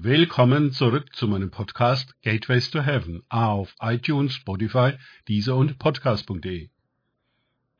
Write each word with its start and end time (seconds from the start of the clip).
Willkommen 0.00 0.70
zurück 0.70 1.12
zu 1.16 1.26
meinem 1.26 1.50
Podcast 1.50 2.14
Gateways 2.22 2.70
to 2.70 2.80
Heaven 2.82 3.24
auf 3.30 3.74
iTunes, 3.80 4.32
Spotify, 4.32 4.92
Deezer 5.26 5.56
und 5.56 5.80
Podcast.de. 5.80 6.70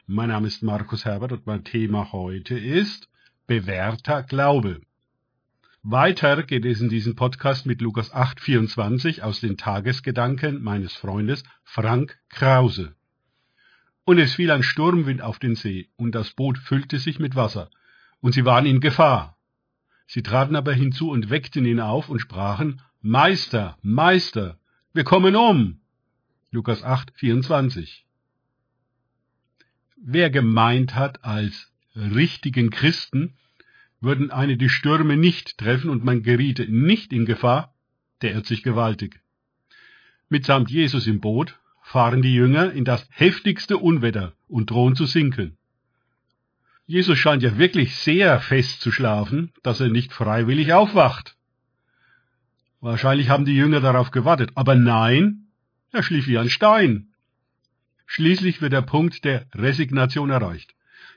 Mein 0.08 0.30
Name 0.30 0.48
ist 0.48 0.64
Markus 0.64 1.04
Herbert 1.04 1.30
und 1.30 1.46
mein 1.46 1.62
Thema 1.62 2.10
heute 2.10 2.58
ist 2.58 3.08
bewährter 3.46 4.24
Glaube. 4.24 4.80
Weiter 5.84 6.42
geht 6.42 6.64
es 6.64 6.80
in 6.80 6.88
diesem 6.88 7.14
Podcast 7.14 7.66
mit 7.66 7.80
Lukas 7.80 8.12
8,24 8.12 9.22
aus 9.22 9.38
den 9.38 9.56
Tagesgedanken 9.56 10.60
meines 10.60 10.94
Freundes 10.94 11.44
Frank 11.62 12.19
Krause. 12.30 12.96
Und 14.04 14.19
es 14.19 14.35
fiel 14.35 14.50
ein 14.50 14.64
Sturmwind 14.64 15.22
auf 15.22 15.38
den 15.38 15.54
See, 15.54 15.88
und 15.94 16.16
das 16.16 16.32
Boot 16.32 16.59
füllte 16.59 16.98
sich 16.98 17.20
mit 17.20 17.37
Wasser, 17.37 17.70
und 18.19 18.32
sie 18.32 18.45
waren 18.45 18.66
in 18.66 18.80
Gefahr. 18.80 19.38
Sie 20.09 20.23
traten 20.23 20.56
aber 20.56 20.73
hinzu 20.73 21.11
und 21.11 21.29
weckten 21.29 21.66
ihn 21.66 21.80
auf 21.80 22.09
und 22.09 22.19
sprachen, 22.19 22.80
Meister, 23.02 23.77
Meister, 23.83 24.59
wir 24.95 25.05
kommen 25.05 25.37
um. 25.37 25.80
Lukas 26.51 26.83
8, 26.83 27.12
24. 27.15 28.07
Wer 29.99 30.30
gemeint 30.30 30.95
hat, 30.95 31.25
als 31.25 31.71
richtigen 31.95 32.71
Christen 32.71 33.37
würden 34.01 34.30
eine 34.30 34.57
die 34.57 34.71
Stürme 34.71 35.19
nicht 35.19 35.59
treffen 35.59 35.91
und 35.91 36.05
man 36.05 36.23
geriete 36.23 36.65
nicht 36.73 37.13
in 37.13 37.27
Gefahr, 37.27 37.75
der 38.23 38.33
irrt 38.33 38.47
sich 38.47 38.63
gewaltig. 38.63 39.21
Mitsamt 40.30 40.71
Jesus 40.71 41.07
im 41.07 41.21
Boot 41.21 41.61
fahren 41.83 42.23
die 42.23 42.35
Jünger 42.35 42.73
in 42.73 42.87
das 42.87 43.07
heftigste 43.11 43.77
Unwetter 43.77 44.33
und 44.47 44.71
drohen 44.71 44.97
zu 44.97 45.05
sinken. 45.05 45.58
Jesus 46.91 47.19
scheint 47.19 47.42
ja 47.42 47.59
wirklich 47.59 47.97
sehr 47.97 48.41
fest 48.41 48.80
zu 48.80 48.91
schlafen, 48.91 49.52
dass 49.62 49.79
er 49.79 49.91
nicht 49.91 50.10
freiwillig 50.10 50.73
aufwacht. 50.73 51.37
Wahrscheinlich 52.80 53.29
haben 53.29 53.45
die 53.45 53.55
Jünger 53.55 53.80
darauf 53.80 54.10
gewartet, 54.10 54.52
aber 54.55 54.74
nein, 54.74 55.48
er 55.93 56.02
schlief 56.02 56.26
wie 56.29 56.38
ein 56.38 56.48
Stein. 56.48 57.09
Schließlich 58.07 58.63
wird 58.63 58.73
der 58.73 58.80
Punkt 58.80 59.26
der 59.26 59.45
Resignation 59.54 60.30
erreicht. 60.30 60.74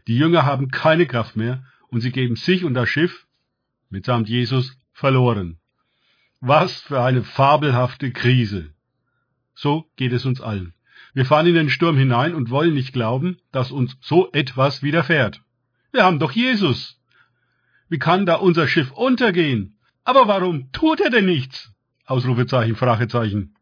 Die 0.08 0.18
Jünger 0.18 0.46
haben 0.46 0.72
keine 0.72 1.06
Kraft 1.06 1.38
mehr 1.38 1.64
und 1.88 2.02
sie 2.02 2.12
geben 2.12 2.36
sich 2.36 2.66
und 2.66 2.74
das 2.74 2.90
Schiff 2.90 3.26
mitsamt 3.90 4.28
Jesus 4.28 4.78
verloren. 4.92 5.58
Was 6.42 6.82
für 6.82 7.02
eine 7.02 7.24
fabelhafte 7.24 8.12
Krise. 8.12 8.74
So 9.56 9.90
geht 9.96 10.12
es 10.12 10.26
uns 10.26 10.42
allen. 10.42 10.74
Wir 11.14 11.26
fahren 11.26 11.48
in 11.48 11.56
den 11.56 11.70
Sturm 11.70 11.96
hinein 11.96 12.36
und 12.36 12.50
wollen 12.50 12.74
nicht 12.74 12.92
glauben, 12.92 13.38
dass 13.54 13.72
uns 13.72 13.96
so 14.02 14.30
etwas 14.34 14.84
widerfährt. 14.84 15.42
Wir 15.92 16.04
haben 16.04 16.20
doch 16.20 16.32
Jesus. 16.32 16.98
Wie 17.90 18.00
kann 18.00 18.26
da 18.26 18.36
unser 18.36 18.68
Schiff 18.68 18.92
untergehen? 18.92 19.78
Aber 20.04 20.28
warum 20.28 20.72
tut 20.72 21.02
er 21.02 21.10
denn 21.10 21.26
nichts? 21.26 21.72
Ausrufezeichen, 22.06 22.76
Fragezeichen. 22.76 23.56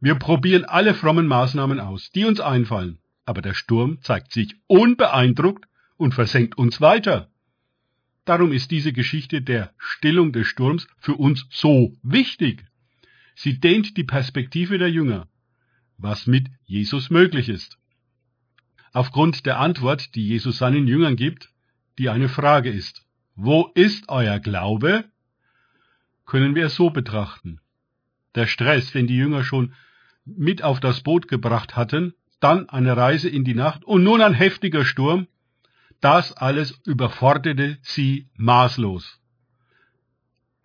Wir 0.00 0.16
probieren 0.16 0.64
alle 0.64 0.94
frommen 0.94 1.26
Maßnahmen 1.26 1.80
aus, 1.80 2.10
die 2.10 2.24
uns 2.24 2.40
einfallen, 2.40 2.98
aber 3.24 3.40
der 3.40 3.54
Sturm 3.54 4.00
zeigt 4.02 4.32
sich 4.32 4.54
unbeeindruckt 4.66 5.64
und 5.96 6.12
versenkt 6.12 6.58
uns 6.58 6.80
weiter. 6.80 7.30
Darum 8.26 8.52
ist 8.52 8.70
diese 8.70 8.92
Geschichte 8.92 9.40
der 9.40 9.72
Stillung 9.78 10.32
des 10.32 10.46
Sturms 10.46 10.86
für 10.98 11.14
uns 11.14 11.46
so 11.50 11.94
wichtig. 12.02 12.64
Sie 13.34 13.58
dehnt 13.58 13.96
die 13.96 14.04
Perspektive 14.04 14.78
der 14.78 14.90
Jünger, 14.90 15.28
was 15.96 16.26
mit 16.26 16.48
Jesus 16.66 17.08
möglich 17.08 17.48
ist 17.48 17.78
aufgrund 18.96 19.44
der 19.44 19.60
Antwort, 19.60 20.14
die 20.14 20.26
Jesus 20.26 20.56
seinen 20.56 20.88
Jüngern 20.88 21.16
gibt, 21.16 21.50
die 21.98 22.08
eine 22.08 22.30
Frage 22.30 22.70
ist. 22.70 23.04
Wo 23.34 23.70
ist 23.74 24.08
euer 24.08 24.38
Glaube? 24.38 25.04
Können 26.24 26.54
wir 26.54 26.66
es 26.66 26.76
so 26.76 26.88
betrachten. 26.88 27.60
Der 28.34 28.46
Stress, 28.46 28.92
den 28.92 29.06
die 29.06 29.16
Jünger 29.16 29.44
schon 29.44 29.74
mit 30.24 30.62
auf 30.62 30.80
das 30.80 31.02
Boot 31.02 31.28
gebracht 31.28 31.76
hatten, 31.76 32.14
dann 32.40 32.70
eine 32.70 32.96
Reise 32.96 33.28
in 33.28 33.44
die 33.44 33.54
Nacht 33.54 33.84
und 33.84 34.02
nun 34.02 34.22
ein 34.22 34.32
heftiger 34.32 34.86
Sturm, 34.86 35.26
das 36.00 36.32
alles 36.32 36.80
überforderte 36.86 37.76
sie 37.82 38.28
maßlos. 38.36 39.20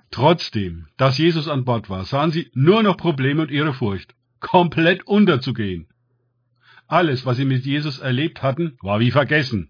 Trotzdem, 0.10 0.88
dass 0.96 1.18
Jesus 1.18 1.50
an 1.50 1.66
Bord 1.66 1.90
war, 1.90 2.06
sahen 2.06 2.32
sie 2.32 2.50
nur 2.54 2.82
noch 2.82 2.96
Probleme 2.96 3.42
und 3.42 3.52
ihre 3.52 3.74
Furcht, 3.74 4.16
komplett 4.40 5.06
unterzugehen. 5.06 5.91
Alles, 6.92 7.26
was 7.26 7.38
sie 7.38 7.46
mit 7.46 7.64
Jesus 7.66 8.00
erlebt 8.00 8.44
hatten, 8.44 8.78
war 8.82 9.00
wie 9.00 9.12
vergessen. 9.12 9.70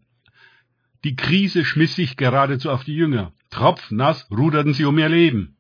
Die 1.04 1.16
Krise 1.16 1.64
schmiss 1.64 1.96
sich 1.96 2.18
geradezu 2.18 2.72
auf 2.72 2.84
die 2.84 2.96
Jünger. 2.96 3.32
Tropfnass 3.52 4.28
ruderten 4.32 4.74
sie 4.74 4.86
um 4.86 4.98
ihr 4.98 5.08
Leben. 5.08 5.56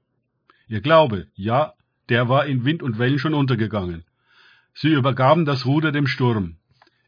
Ihr 0.67 0.81
Glaube, 0.81 1.27
ja, 1.35 1.75
der 2.09 2.27
war 2.29 2.47
in 2.47 2.65
Wind 2.65 2.81
und 2.81 2.97
Wellen 2.97 3.19
schon 3.19 3.35
untergegangen. 3.35 4.05
Sie 4.73 4.91
übergaben 4.91 5.45
das 5.45 5.67
Ruder 5.67 5.91
dem 5.91 6.07
Sturm. 6.07 6.57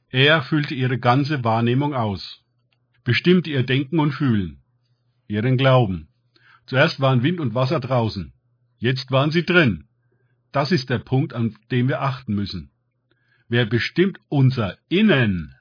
Er 0.09 0.43
füllte 0.43 0.75
ihre 0.75 0.99
ganze 0.99 1.43
Wahrnehmung 1.43 1.95
aus, 1.95 2.43
bestimmte 3.03 3.49
ihr 3.49 3.63
Denken 3.63 3.97
und 3.99 4.11
Fühlen, 4.11 4.61
ihren 5.27 5.57
Glauben. 5.57 6.09
Zuerst 6.67 6.99
waren 6.99 7.23
Wind 7.23 7.39
und 7.39 7.55
Wasser 7.55 7.79
draußen, 7.79 8.33
jetzt 8.77 9.09
waren 9.09 9.31
sie 9.31 9.45
drin. 9.45 9.87
Das 10.51 10.71
ist 10.71 10.91
der 10.91 10.99
Punkt, 10.99 11.33
an 11.33 11.55
dem 11.71 11.87
wir 11.87 12.03
achten 12.03 12.35
müssen. 12.35 12.69
Wer 13.53 13.67
bestimmt 13.67 14.19
unser 14.29 14.79
Innen? 14.89 15.53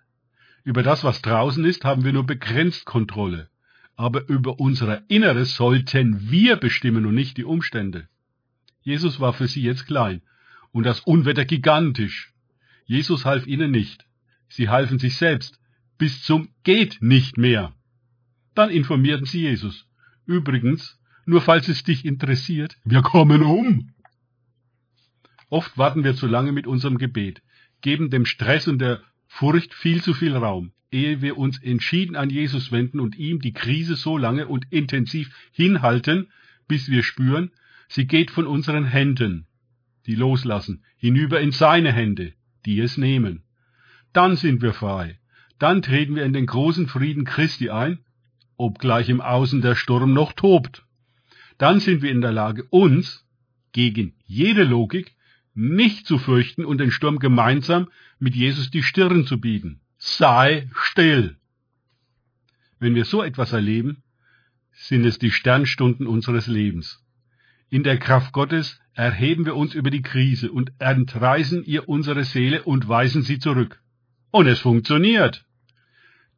Über 0.65 0.83
das, 0.83 1.05
was 1.05 1.21
draußen 1.21 1.63
ist, 1.67 1.85
haben 1.85 2.05
wir 2.05 2.15
nur 2.15 2.25
begrenzt 2.25 2.87
Kontrolle. 2.87 3.51
Aber 3.97 4.27
über 4.31 4.59
unser 4.59 5.03
Inneres 5.11 5.57
sollten 5.57 6.31
wir 6.31 6.57
bestimmen 6.57 7.05
und 7.05 7.15
nicht 7.15 7.37
die 7.37 7.45
Umstände. 7.45 8.09
Jesus 8.81 9.21
war 9.21 9.35
für 9.35 9.47
sie 9.47 9.61
jetzt 9.61 9.85
klein 9.85 10.23
und 10.71 10.85
das 10.85 11.01
Unwetter 11.01 11.45
gigantisch. 11.45 12.33
Jesus 12.87 13.27
half 13.27 13.47
ihnen 13.47 13.71
nicht. 13.71 14.07
Sie 14.49 14.71
halfen 14.71 14.99
sich 14.99 15.17
selbst 15.17 15.61
bis 15.99 16.23
zum 16.23 16.49
geht 16.65 16.97
nicht 17.03 17.37
mehr. 17.37 17.75
Dann 18.55 18.71
informierten 18.71 19.27
sie 19.27 19.43
Jesus. 19.43 19.87
Übrigens, 20.25 20.99
nur 21.27 21.43
falls 21.43 21.69
es 21.69 21.85
dich 21.85 22.07
interessiert, 22.07 22.75
wir 22.85 23.03
kommen 23.03 23.43
um. 23.43 23.93
Oft 25.51 25.77
warten 25.77 26.05
wir 26.05 26.15
zu 26.15 26.27
lange 26.27 26.53
mit 26.53 26.67
unserem 26.67 26.97
Gebet 26.97 27.43
geben 27.83 28.11
dem 28.11 28.25
Stress 28.25 28.69
und 28.69 28.79
der 28.79 29.03
Furcht 29.27 29.75
viel 29.75 30.03
zu 30.03 30.15
viel 30.15 30.35
Raum, 30.37 30.73
ehe 30.91 31.21
wir 31.21 31.37
uns 31.39 31.63
entschieden 31.63 32.17
an 32.17 32.31
Jesus 32.31 32.73
wenden 32.73 33.01
und 33.01 33.17
ihm 33.17 33.41
die 33.41 33.53
Krise 33.53 33.97
so 33.97 34.17
lange 34.17 34.47
und 34.47 34.67
intensiv 34.71 35.31
hinhalten, 35.53 36.29
bis 36.69 36.89
wir 36.89 37.03
spüren, 37.03 37.51
sie 37.89 38.07
geht 38.07 38.31
von 38.31 38.47
unseren 38.47 38.85
Händen, 38.85 39.47
die 40.07 40.15
loslassen, 40.15 40.85
hinüber 40.97 41.41
in 41.41 41.53
seine 41.53 41.93
Hände, 41.93 42.33
die 42.65 42.81
es 42.81 42.97
nehmen. 42.97 43.43
Dann 44.13 44.37
sind 44.37 44.63
wir 44.63 44.73
frei. 44.73 45.19
Dann 45.59 45.83
treten 45.83 46.17
wir 46.17 46.25
in 46.25 46.33
den 46.33 46.47
großen 46.47 46.89
Frieden 46.89 47.25
Christi 47.25 47.71
ein, 47.71 47.99
obgleich 48.57 49.09
im 49.09 49.21
Außen 49.21 49.63
der 49.63 49.75
Sturm 49.75 50.13
noch 50.13 50.33
tobt. 50.33 50.85
Dann 51.59 51.81
sind 51.81 52.03
wir 52.03 52.11
in 52.11 52.21
der 52.21 52.33
Lage, 52.33 52.65
uns 52.71 53.27
gegen 53.73 54.15
jede 54.25 54.65
Logik 54.65 55.15
nicht 55.55 56.07
zu 56.07 56.19
fürchten 56.19 56.65
und 56.65 56.79
den 56.79 56.91
Sturm 56.91 57.19
gemeinsam 57.19 57.89
mit 58.19 58.35
Jesus 58.35 58.71
die 58.71 58.83
Stirn 58.83 59.27
zu 59.27 59.41
bieten. 59.41 59.81
Sei 59.99 60.69
still. 60.75 61.37
Wenn 62.79 62.95
wir 62.95 63.05
so 63.05 63.23
etwas 63.23 63.53
erleben, 63.53 64.03
sind 64.73 65.05
es 65.05 65.19
die 65.19 65.31
Sternstunden 65.31 66.07
unseres 66.07 66.47
Lebens. 66.47 67.05
In 67.69 67.83
der 67.83 67.99
Kraft 67.99 68.33
Gottes 68.33 68.81
erheben 68.95 69.47
wir 69.47 69.57
uns 69.57 69.75
über 69.75 69.91
die 69.91 70.03
Krise 70.03 70.51
und 70.51 70.73
entreißen 70.79 71.65
ihr 71.65 71.89
unsere 71.89 72.25
Seele 72.25 72.63
und 72.65 72.89
weisen 72.89 73.23
sie 73.23 73.39
zurück. 73.39 73.81
Und 74.31 74.47
es 74.47 74.61
funktioniert. 74.61 75.45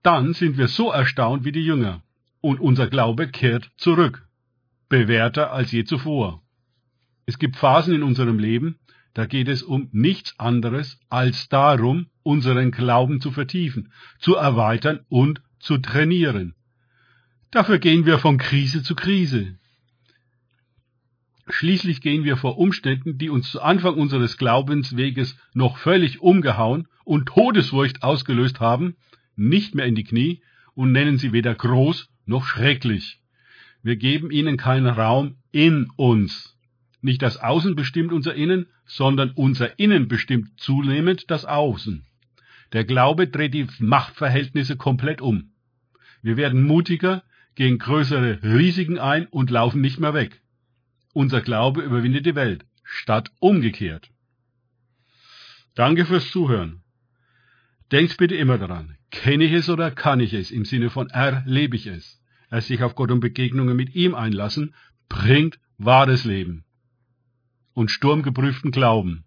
Dann 0.03 0.35
sind 0.35 0.59
wir 0.59 0.69
so 0.69 0.91
erstaunt 0.91 1.45
wie 1.45 1.53
die 1.53 1.65
Jünger 1.65 2.03
und 2.41 2.61
unser 2.61 2.89
Glaube 2.89 3.29
kehrt 3.29 3.71
zurück, 3.79 4.29
bewährter 4.89 5.53
als 5.53 5.73
je 5.73 5.85
zuvor. 5.85 6.43
Es 7.25 7.39
gibt 7.39 7.57
Phasen 7.57 7.95
in 7.95 8.03
unserem 8.03 8.39
Leben, 8.39 8.79
da 9.15 9.27
geht 9.27 9.49
es 9.49 9.63
um 9.63 9.89
nichts 9.93 10.39
anderes 10.39 10.99
als 11.09 11.49
darum, 11.49 12.07
unseren 12.23 12.73
Glauben 12.73 13.21
zu 13.21 13.31
vertiefen, 13.31 13.93
zu 14.19 14.35
erweitern 14.35 15.01
und 15.09 15.41
zu 15.61 15.79
trainieren. 15.79 16.55
Dafür 17.51 17.79
gehen 17.79 18.07
wir 18.07 18.19
von 18.19 18.39
Krise 18.39 18.83
zu 18.83 18.97
Krise. 18.97 19.57
Schließlich 21.49 22.01
gehen 22.01 22.25
wir 22.25 22.37
vor 22.37 22.59
Umständen, 22.59 23.19
die 23.19 23.31
uns 23.31 23.51
zu 23.51 23.63
Anfang 23.63 23.95
unseres 23.95 24.39
Glaubensweges 24.39 25.37
noch 25.53 25.79
völlig 25.79 26.21
umgehauen 26.21 26.89
und 27.05 27.27
Todesfurcht 27.27 28.03
ausgelöst 28.03 28.61
haben, 28.61 28.97
nicht 29.37 29.75
mehr 29.75 29.87
in 29.87 29.95
die 29.95 30.05
Knie 30.05 30.43
und 30.75 30.91
nennen 30.91 31.19
sie 31.19 31.33
weder 31.33 31.55
groß 31.55 32.09
noch 32.27 32.47
schrecklich. 32.47 33.21
Wir 33.83 33.97
geben 33.97 34.31
ihnen 34.31 34.57
keinen 34.57 34.87
Raum 34.87 35.37
in 35.53 35.91
uns. 35.97 36.54
Nicht 37.05 37.21
das 37.21 37.37
Außen 37.37 37.77
bestimmt 37.77 38.13
unser 38.13 38.35
Innen, 38.35 38.65
sondern 38.87 39.33
unser 39.33 39.79
Innen 39.79 40.09
bestimmt 40.09 40.59
zunehmend 40.59 41.31
das 41.31 41.45
Außen. 41.45 42.07
Der 42.73 42.85
Glaube 42.85 43.29
dreht 43.29 43.53
die 43.53 43.67
Machtverhältnisse 43.79 44.79
komplett 44.79 45.21
um. 45.21 45.53
Wir 46.23 46.39
werden 46.39 46.63
mutiger, 46.63 47.23
gehen 47.57 47.77
größere 47.77 48.43
Risiken 48.43 48.99
ein 48.99 49.27
und 49.27 49.51
laufen 49.51 49.83
nicht 49.83 50.01
mehr 50.01 50.15
weg. 50.15 50.41
unser 51.13 51.43
Glaube 51.43 51.83
überwindet 51.83 52.25
die 52.25 52.37
Welt, 52.37 52.65
statt 52.85 53.31
umgekehrt. 53.39 54.09
Danke 55.75 56.07
fürs 56.07 56.31
Zuhören. 56.31 56.85
Denkt 57.93 58.17
bitte 58.17 58.35
immer 58.35 58.57
daran, 58.57 58.97
kenne 59.11 59.45
ich 59.45 59.53
es 59.53 59.69
oder 59.69 59.91
kann 59.91 60.21
ich 60.21 60.33
es, 60.33 60.51
im 60.51 60.65
Sinne 60.65 60.89
von 60.89 61.11
erlebe 61.11 61.77
ich 61.77 61.87
es. 61.87 62.23
Erst 62.51 62.69
sich 62.69 62.83
auf 62.83 62.95
Gott 62.95 63.11
und 63.11 63.21
Begegnungen 63.21 63.77
mit 63.77 63.95
ihm 63.95 64.15
einlassen, 64.15 64.75
bringt 65.11 65.61
wahres 65.77 66.25
Leben 66.25 66.65
und 67.75 67.91
sturmgeprüften 67.91 68.71
Glauben. 68.71 69.25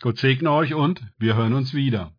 Gott 0.00 0.18
segne 0.18 0.50
euch 0.52 0.74
und 0.74 1.02
wir 1.18 1.36
hören 1.36 1.54
uns 1.54 1.74
wieder. 1.74 2.12